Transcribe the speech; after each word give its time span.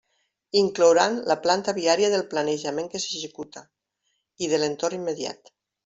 Inclouran 0.61 1.17
la 1.31 1.37
planta 1.43 1.75
viària 1.79 2.11
del 2.15 2.25
planejament 2.33 2.91
que 2.95 3.05
s'executa 3.05 3.67
i 4.47 4.53
de 4.55 4.65
l'entorn 4.65 5.03
immediat. 5.03 5.55